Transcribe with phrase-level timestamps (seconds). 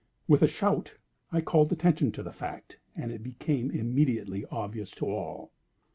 [0.27, 0.95] With a shout
[1.31, 5.51] I called attention to the fact, and it became immediately obvious to all.